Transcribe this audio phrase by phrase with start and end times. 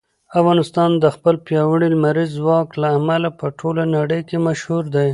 [0.39, 5.09] افغانستان د خپل پیاوړي لمریز ځواک له امله په ټوله نړۍ کې مشهور دی.